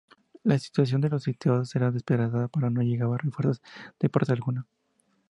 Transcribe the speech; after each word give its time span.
La 0.45 0.57
situación 0.57 0.99
de 0.99 1.09
los 1.09 1.21
sitiados 1.25 1.75
era 1.75 1.91
desesperada, 1.91 2.47
pues 2.47 2.71
no 2.71 2.81
llegaban 2.81 3.19
refuerzos 3.19 3.61
de 3.99 4.09
parte 4.09 4.31
alguna. 4.33 4.65